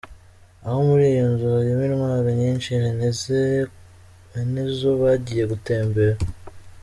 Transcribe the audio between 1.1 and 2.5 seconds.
iyo nzu harimo intwaro